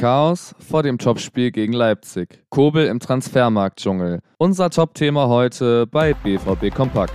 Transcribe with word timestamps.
Chaos 0.00 0.54
vor 0.58 0.82
dem 0.82 0.96
Topspiel 0.96 1.50
gegen 1.50 1.74
Leipzig. 1.74 2.42
Kobel 2.48 2.86
im 2.86 3.00
Transfermarktdschungel. 3.00 4.20
Unser 4.38 4.70
Top-Thema 4.70 5.28
heute 5.28 5.86
bei 5.86 6.14
BVB 6.14 6.74
Kompakt. 6.74 7.12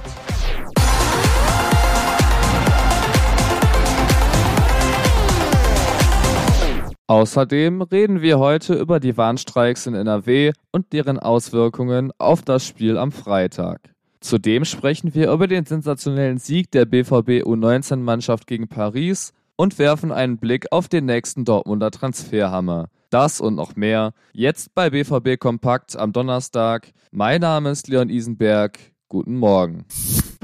Außerdem 7.08 7.82
reden 7.82 8.22
wir 8.22 8.38
heute 8.38 8.76
über 8.76 9.00
die 9.00 9.18
Warnstreiks 9.18 9.88
in 9.88 9.96
NRW 9.96 10.52
und 10.72 10.94
deren 10.94 11.18
Auswirkungen 11.18 12.12
auf 12.20 12.44
das 12.44 12.68
Spiel 12.68 13.00
am 13.00 13.12
Freitag. 13.12 13.82
Zudem 14.20 14.64
sprechen 14.64 15.16
wir 15.16 15.32
über 15.32 15.48
den 15.48 15.66
sensationellen 15.66 16.38
Sieg 16.38 16.70
der 16.70 16.86
BVB 16.86 17.42
U19-Mannschaft 17.46 18.46
gegen 18.46 18.68
Paris 18.68 19.34
und 19.56 19.80
werfen 19.80 20.12
einen 20.12 20.38
Blick 20.38 20.72
auf 20.72 20.88
den 20.88 21.06
nächsten 21.06 21.46
Dortmunder 21.46 21.92
Transferhammer. 21.92 22.90
Das 23.10 23.40
und 23.40 23.56
noch 23.56 23.76
mehr 23.76 24.14
jetzt 24.34 24.76
bei 24.76 24.90
BVB 24.90 25.40
Kompakt 25.40 25.96
am 25.96 26.12
Donnerstag. 26.12 26.92
Mein 27.12 27.42
Name 27.42 27.70
ist 27.70 27.88
Leon 27.88 28.10
Isenberg. 28.10 28.80
Guten 29.08 29.38
Morgen. 29.38 29.86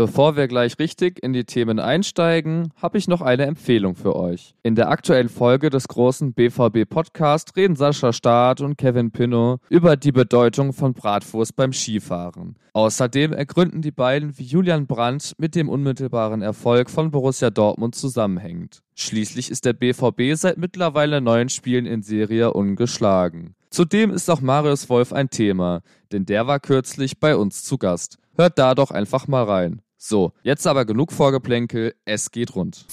Bevor 0.01 0.35
wir 0.35 0.47
gleich 0.47 0.79
richtig 0.79 1.21
in 1.21 1.31
die 1.31 1.43
Themen 1.43 1.77
einsteigen, 1.77 2.73
habe 2.81 2.97
ich 2.97 3.07
noch 3.07 3.21
eine 3.21 3.45
Empfehlung 3.45 3.95
für 3.95 4.15
euch. 4.15 4.55
In 4.63 4.73
der 4.73 4.89
aktuellen 4.89 5.29
Folge 5.29 5.69
des 5.69 5.87
großen 5.87 6.33
BVB 6.33 6.89
Podcast 6.89 7.55
reden 7.55 7.75
Sascha 7.75 8.11
Staat 8.11 8.61
und 8.61 8.79
Kevin 8.79 9.11
Pinnow 9.11 9.59
über 9.69 9.97
die 9.97 10.11
Bedeutung 10.11 10.73
von 10.73 10.93
Bratwurst 10.93 11.55
beim 11.55 11.71
Skifahren. 11.71 12.55
Außerdem 12.73 13.31
ergründen 13.31 13.83
die 13.83 13.91
beiden, 13.91 14.39
wie 14.39 14.43
Julian 14.43 14.87
Brandt 14.87 15.35
mit 15.37 15.53
dem 15.53 15.69
unmittelbaren 15.69 16.41
Erfolg 16.41 16.89
von 16.89 17.11
Borussia 17.11 17.51
Dortmund 17.51 17.93
zusammenhängt. 17.93 18.81
Schließlich 18.95 19.51
ist 19.51 19.65
der 19.65 19.73
BVB 19.73 20.33
seit 20.33 20.57
mittlerweile 20.57 21.21
neun 21.21 21.49
Spielen 21.49 21.85
in 21.85 22.01
Serie 22.01 22.53
ungeschlagen. 22.53 23.53
Zudem 23.69 24.09
ist 24.09 24.31
auch 24.31 24.41
Marius 24.41 24.89
Wolf 24.89 25.13
ein 25.13 25.29
Thema, 25.29 25.83
denn 26.11 26.25
der 26.25 26.47
war 26.47 26.59
kürzlich 26.59 27.19
bei 27.19 27.35
uns 27.35 27.63
zu 27.63 27.77
Gast. 27.77 28.17
Hört 28.35 28.57
da 28.57 28.73
doch 28.73 28.89
einfach 28.89 29.27
mal 29.27 29.43
rein. 29.43 29.83
So, 30.03 30.33
jetzt 30.41 30.65
aber 30.65 30.85
genug 30.85 31.11
Vorgeplänkel, 31.11 31.93
es 32.05 32.31
geht 32.31 32.55
rund. 32.55 32.87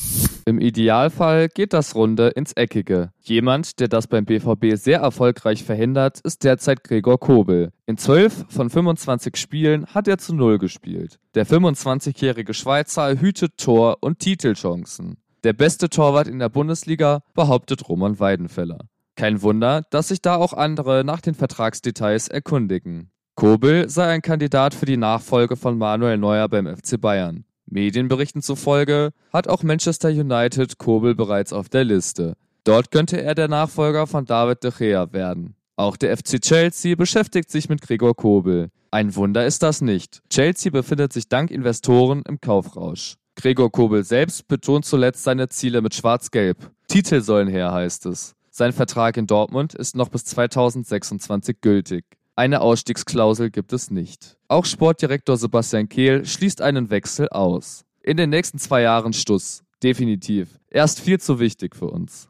Im 0.44 0.60
Idealfall 0.60 1.48
geht 1.48 1.72
das 1.72 1.94
Runde 1.94 2.28
ins 2.28 2.52
Eckige. 2.52 3.12
Jemand, 3.22 3.80
der 3.80 3.88
das 3.88 4.08
beim 4.08 4.26
BVB 4.26 4.74
sehr 4.74 5.00
erfolgreich 5.00 5.64
verhindert, 5.64 6.20
ist 6.20 6.44
derzeit 6.44 6.84
Gregor 6.84 7.18
Kobel. 7.18 7.72
In 7.86 7.96
12 7.96 8.44
von 8.50 8.68
25 8.68 9.38
Spielen 9.38 9.86
hat 9.86 10.06
er 10.06 10.18
zu 10.18 10.34
Null 10.34 10.58
gespielt. 10.58 11.18
Der 11.34 11.46
25-jährige 11.46 12.52
Schweizer 12.52 13.18
hütet 13.18 13.56
Tor 13.56 13.96
und 14.02 14.18
Titelchancen. 14.18 15.16
Der 15.44 15.54
beste 15.54 15.88
Torwart 15.88 16.28
in 16.28 16.38
der 16.38 16.50
Bundesliga 16.50 17.22
behauptet 17.32 17.88
Roman 17.88 18.20
Weidenfeller. 18.20 18.80
Kein 19.16 19.40
Wunder, 19.40 19.82
dass 19.90 20.08
sich 20.08 20.20
da 20.20 20.36
auch 20.36 20.52
andere 20.52 21.04
nach 21.04 21.22
den 21.22 21.34
Vertragsdetails 21.34 22.28
erkundigen. 22.28 23.10
Kobel 23.38 23.88
sei 23.88 24.08
ein 24.08 24.20
Kandidat 24.20 24.74
für 24.74 24.84
die 24.84 24.96
Nachfolge 24.96 25.54
von 25.54 25.78
Manuel 25.78 26.18
Neuer 26.18 26.48
beim 26.48 26.66
FC 26.66 27.00
Bayern. 27.00 27.44
Medienberichten 27.66 28.42
zufolge 28.42 29.12
hat 29.32 29.46
auch 29.46 29.62
Manchester 29.62 30.08
United 30.08 30.78
Kobel 30.78 31.14
bereits 31.14 31.52
auf 31.52 31.68
der 31.68 31.84
Liste. 31.84 32.34
Dort 32.64 32.90
könnte 32.90 33.22
er 33.22 33.36
der 33.36 33.46
Nachfolger 33.46 34.08
von 34.08 34.24
David 34.24 34.64
de 34.64 34.72
Gea 34.76 35.12
werden. 35.12 35.54
Auch 35.76 35.96
der 35.96 36.16
FC 36.16 36.40
Chelsea 36.40 36.96
beschäftigt 36.96 37.48
sich 37.48 37.68
mit 37.68 37.80
Gregor 37.80 38.16
Kobel. 38.16 38.70
Ein 38.90 39.14
Wunder 39.14 39.46
ist 39.46 39.62
das 39.62 39.82
nicht. 39.82 40.20
Chelsea 40.30 40.72
befindet 40.72 41.12
sich 41.12 41.28
dank 41.28 41.52
Investoren 41.52 42.24
im 42.26 42.40
Kaufrausch. 42.40 43.18
Gregor 43.36 43.70
Kobel 43.70 44.02
selbst 44.02 44.48
betont 44.48 44.84
zuletzt 44.84 45.22
seine 45.22 45.48
Ziele 45.48 45.80
mit 45.80 45.94
Schwarz-Gelb. 45.94 46.72
Titel 46.88 47.20
sollen 47.20 47.46
her, 47.46 47.70
heißt 47.70 48.06
es. 48.06 48.34
Sein 48.50 48.72
Vertrag 48.72 49.16
in 49.16 49.28
Dortmund 49.28 49.74
ist 49.74 49.94
noch 49.94 50.08
bis 50.08 50.24
2026 50.24 51.60
gültig. 51.60 52.17
Eine 52.38 52.60
Ausstiegsklausel 52.60 53.50
gibt 53.50 53.72
es 53.72 53.90
nicht. 53.90 54.36
Auch 54.46 54.64
Sportdirektor 54.64 55.36
Sebastian 55.36 55.88
Kehl 55.88 56.24
schließt 56.24 56.62
einen 56.62 56.88
Wechsel 56.88 57.28
aus. 57.30 57.84
In 58.00 58.16
den 58.16 58.30
nächsten 58.30 58.58
zwei 58.60 58.82
Jahren 58.82 59.12
Stuss. 59.12 59.64
Definitiv. 59.82 60.60
Er 60.70 60.84
ist 60.84 61.00
viel 61.00 61.18
zu 61.18 61.40
wichtig 61.40 61.74
für 61.74 61.86
uns. 61.86 62.28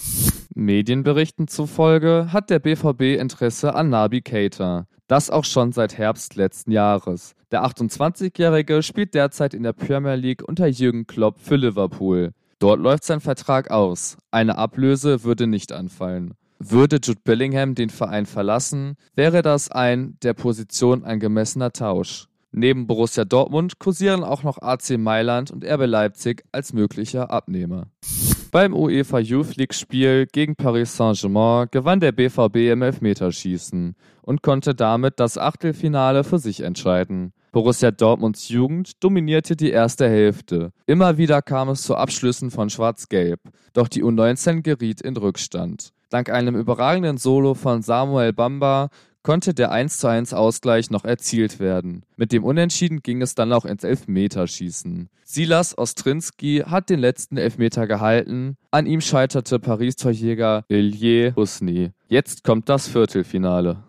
Medienberichten 0.54 1.46
zufolge 1.46 2.28
hat 2.32 2.48
der 2.48 2.58
BVB 2.58 3.20
Interesse 3.20 3.74
an 3.74 3.90
Nabi 3.90 4.22
Keita. 4.22 4.86
Das 5.08 5.28
auch 5.28 5.44
schon 5.44 5.72
seit 5.72 5.98
Herbst 5.98 6.36
letzten 6.36 6.70
Jahres. 6.70 7.34
Der 7.50 7.66
28-Jährige 7.66 8.82
spielt 8.82 9.12
derzeit 9.12 9.52
in 9.52 9.62
der 9.62 9.74
Premier 9.74 10.14
League 10.14 10.42
unter 10.42 10.68
Jürgen 10.68 11.06
Klopp 11.06 11.38
für 11.38 11.56
Liverpool. 11.56 12.32
Dort 12.60 12.80
läuft 12.80 13.04
sein 13.04 13.20
Vertrag 13.20 13.70
aus. 13.70 14.16
Eine 14.30 14.56
Ablöse 14.56 15.22
würde 15.24 15.46
nicht 15.46 15.70
anfallen. 15.70 16.32
Würde 16.58 16.98
Jude 17.02 17.20
Bellingham 17.22 17.74
den 17.74 17.90
Verein 17.90 18.26
verlassen, 18.26 18.96
wäre 19.14 19.42
das 19.42 19.70
ein 19.70 20.16
der 20.22 20.34
Position 20.34 21.04
angemessener 21.04 21.72
Tausch. 21.72 22.28
Neben 22.50 22.86
Borussia 22.86 23.24
Dortmund 23.24 23.78
kursieren 23.78 24.24
auch 24.24 24.42
noch 24.42 24.60
AC 24.60 24.98
Mailand 24.98 25.50
und 25.50 25.64
RB 25.64 25.86
Leipzig 25.86 26.44
als 26.50 26.72
möglicher 26.72 27.30
Abnehmer. 27.30 27.86
Beim 28.50 28.74
UEFA 28.74 29.18
Youth 29.18 29.56
League 29.56 29.74
Spiel 29.74 30.26
gegen 30.26 30.56
Paris 30.56 30.96
Saint-Germain 30.96 31.68
gewann 31.70 32.00
der 32.00 32.12
BVB 32.12 32.72
im 32.72 32.82
Elfmeterschießen 32.82 33.94
und 34.22 34.42
konnte 34.42 34.74
damit 34.74 35.20
das 35.20 35.36
Achtelfinale 35.36 36.24
für 36.24 36.38
sich 36.38 36.62
entscheiden. 36.62 37.32
Borussia 37.52 37.90
Dortmunds 37.90 38.48
Jugend 38.48 39.02
dominierte 39.02 39.56
die 39.56 39.70
erste 39.70 40.08
Hälfte. 40.08 40.72
Immer 40.86 41.16
wieder 41.18 41.42
kam 41.42 41.68
es 41.70 41.82
zu 41.82 41.96
Abschlüssen 41.96 42.50
von 42.50 42.70
Schwarz-Gelb, 42.70 43.40
doch 43.72 43.88
die 43.88 44.04
U19 44.04 44.62
geriet 44.62 45.00
in 45.00 45.16
Rückstand. 45.16 45.92
Dank 46.10 46.30
einem 46.30 46.56
überragenden 46.56 47.18
Solo 47.18 47.54
von 47.54 47.82
Samuel 47.82 48.32
Bamba 48.32 48.88
konnte 49.22 49.52
der 49.52 49.72
1:1 49.72 50.34
Ausgleich 50.34 50.90
noch 50.90 51.04
erzielt 51.04 51.60
werden. 51.60 52.02
Mit 52.16 52.32
dem 52.32 52.44
Unentschieden 52.44 53.02
ging 53.02 53.20
es 53.20 53.34
dann 53.34 53.52
auch 53.52 53.66
ins 53.66 53.84
Elfmeterschießen. 53.84 55.10
Silas 55.24 55.76
Ostrinski 55.76 56.64
hat 56.66 56.88
den 56.88 57.00
letzten 57.00 57.36
Elfmeter 57.36 57.86
gehalten. 57.86 58.56
An 58.70 58.86
ihm 58.86 59.02
scheiterte 59.02 59.58
Paris-Torjäger 59.58 60.64
Ilie 60.68 61.34
Husni. 61.36 61.90
Jetzt 62.08 62.42
kommt 62.42 62.70
das 62.70 62.88
Viertelfinale. 62.88 63.84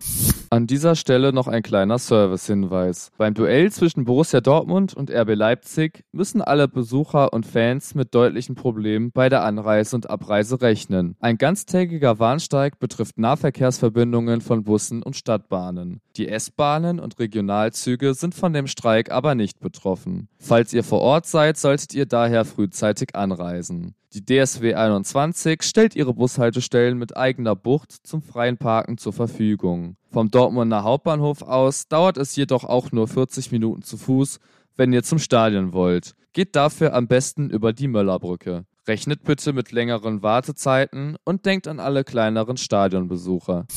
An 0.52 0.66
dieser 0.66 0.96
Stelle 0.96 1.32
noch 1.32 1.48
ein 1.48 1.62
kleiner 1.62 2.00
Servicehinweis. 2.00 3.12
Beim 3.18 3.36
Duell 3.36 3.72
zwischen 3.72 4.06
Borussia 4.06 4.42
Dortmund 4.42 4.96
und 4.96 5.12
RB 5.12 5.36
Leipzig 5.36 6.04
müssen 6.12 6.42
alle 6.42 6.68
Besucher 6.68 7.34
und 7.34 7.46
Fans 7.46 7.94
mit 7.94 8.16
deutlichen 8.16 8.56
Problemen 8.56 9.12
bei 9.12 9.30
der 9.30 9.44
Anreise 9.44 9.96
und 9.96 10.10
Abreise 10.10 10.60
rechnen. 10.60 11.16
Ein 11.20 11.38
ganztägiger 11.38 12.18
Warnsteig 12.18 12.80
betrifft 12.80 13.20
Nahverkehrsverbindungen 13.20 14.42
von 14.42 14.64
Bussen 14.64 15.04
und 15.04 15.16
Stadtbahnen. 15.16 16.02
Die 16.18 16.28
S-Bahnen 16.28 17.00
und 17.00 17.20
Regionalzüge 17.20 18.16
sind 18.16 18.34
von 18.34 18.52
dem 18.52 18.66
Streik 18.66 19.12
aber 19.12 19.36
nicht 19.36 19.60
betroffen. 19.60 20.30
Falls 20.40 20.74
ihr 20.74 20.84
vor 20.84 21.02
Ort 21.02 21.28
seid, 21.28 21.58
solltet 21.58 21.94
ihr 21.94 22.08
daher 22.08 22.44
frühzeitig 22.44 23.16
anreisen. 23.16 23.94
Die 24.14 24.26
DSW 24.26 24.74
21 24.74 25.62
stellt 25.62 25.96
ihre 25.96 26.16
Bushaltestellen 26.16 26.98
mit 26.98 27.16
eigener 27.16 27.56
Bucht 27.56 27.92
zum 27.92 28.24
freien 28.24 28.58
Parken 28.58 28.98
zur 28.98 29.14
Verfügung. 29.14 29.98
Vom 30.10 30.32
Dortmunder 30.32 30.84
Hauptbahnhof 30.84 31.44
aus 31.44 31.88
dauert 31.88 32.18
es 32.18 32.36
jedoch 32.36 32.64
auch 32.64 32.92
nur 32.92 33.08
40 33.08 33.52
Minuten 33.52 33.84
zu 33.84 33.98
Fuß, 33.98 34.40
wenn 34.76 34.94
ihr 34.94 35.04
zum 35.04 35.20
Stadion 35.20 35.74
wollt. 35.74 36.16
Geht 36.34 36.56
dafür 36.56 36.96
am 36.96 37.08
besten 37.08 37.52
über 37.52 37.72
die 37.72 37.88
Möllerbrücke. 37.88 38.66
Rechnet 38.88 39.26
bitte 39.26 39.54
mit 39.54 39.72
längeren 39.72 40.24
Wartezeiten 40.24 41.16
und 41.24 41.46
denkt 41.46 41.68
an 41.68 41.80
alle 41.80 42.04
kleineren 42.04 42.58
Stadionbesucher. 42.58 43.68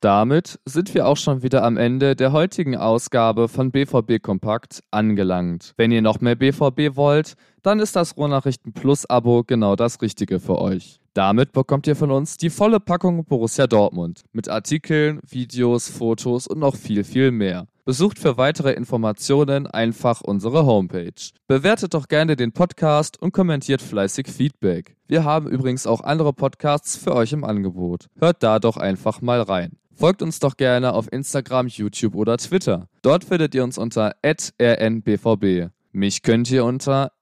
Damit 0.00 0.58
sind 0.64 0.94
wir 0.94 1.06
auch 1.06 1.18
schon 1.18 1.42
wieder 1.42 1.62
am 1.62 1.76
Ende 1.76 2.16
der 2.16 2.32
heutigen 2.32 2.74
Ausgabe 2.74 3.48
von 3.48 3.70
BVB 3.70 4.22
Kompakt 4.22 4.82
angelangt. 4.90 5.74
Wenn 5.76 5.92
ihr 5.92 6.00
noch 6.00 6.22
mehr 6.22 6.36
BVB 6.36 6.96
wollt, 6.96 7.34
dann 7.62 7.80
ist 7.80 7.96
das 7.96 8.16
Rohnachrichten 8.16 8.72
Plus 8.72 9.04
Abo 9.04 9.44
genau 9.44 9.76
das 9.76 10.00
Richtige 10.00 10.40
für 10.40 10.58
euch. 10.58 11.00
Damit 11.12 11.52
bekommt 11.52 11.86
ihr 11.86 11.96
von 11.96 12.10
uns 12.10 12.38
die 12.38 12.48
volle 12.48 12.80
Packung 12.80 13.26
Borussia 13.26 13.66
Dortmund 13.66 14.22
mit 14.32 14.48
Artikeln, 14.48 15.20
Videos, 15.28 15.90
Fotos 15.90 16.46
und 16.46 16.60
noch 16.60 16.76
viel, 16.76 17.04
viel 17.04 17.30
mehr. 17.30 17.66
Besucht 17.84 18.18
für 18.18 18.38
weitere 18.38 18.72
Informationen 18.72 19.66
einfach 19.66 20.22
unsere 20.22 20.64
Homepage. 20.64 21.12
Bewertet 21.46 21.92
doch 21.92 22.08
gerne 22.08 22.36
den 22.36 22.52
Podcast 22.52 23.20
und 23.20 23.32
kommentiert 23.32 23.82
fleißig 23.82 24.28
Feedback. 24.28 24.96
Wir 25.08 25.24
haben 25.24 25.48
übrigens 25.48 25.86
auch 25.86 26.00
andere 26.00 26.32
Podcasts 26.32 26.96
für 26.96 27.14
euch 27.14 27.32
im 27.32 27.44
Angebot. 27.44 28.06
Hört 28.18 28.42
da 28.42 28.60
doch 28.60 28.78
einfach 28.78 29.20
mal 29.20 29.42
rein. 29.42 29.79
Folgt 29.94 30.22
uns 30.22 30.38
doch 30.38 30.56
gerne 30.56 30.94
auf 30.94 31.12
Instagram, 31.12 31.66
YouTube 31.66 32.14
oder 32.14 32.36
Twitter. 32.38 32.88
Dort 33.02 33.24
findet 33.24 33.54
ihr 33.54 33.64
uns 33.64 33.78
unter 33.78 34.14
rnbvb. 34.24 35.70
Mich 35.92 36.22
könnt 36.22 36.50
ihr 36.50 36.64
unter 36.64 37.12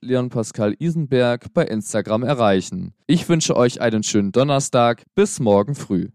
Leon 0.00 0.28
Pascal 0.28 0.74
Isenberg 0.78 1.52
bei 1.54 1.64
Instagram 1.64 2.22
erreichen. 2.22 2.94
Ich 3.06 3.28
wünsche 3.28 3.56
euch 3.56 3.80
einen 3.80 4.02
schönen 4.02 4.32
Donnerstag. 4.32 5.04
Bis 5.14 5.40
morgen 5.40 5.74
früh. 5.74 6.10